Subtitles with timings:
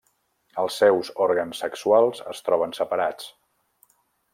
[0.63, 3.33] Els seus òrgans sexuals es troben separats.